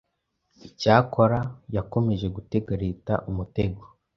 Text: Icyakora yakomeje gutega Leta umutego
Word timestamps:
Icyakora 0.67 1.39
yakomeje 1.75 2.27
gutega 2.35 2.71
Leta 2.83 3.13
umutego 3.29 3.81